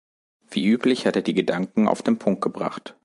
Wie 0.49 0.65
üblich 0.65 1.05
hat 1.05 1.15
er 1.15 1.21
die 1.21 1.35
Gedanken 1.35 1.87
auf 1.87 2.01
den 2.01 2.17
Punkt 2.17 2.41
gebracht. 2.41 2.95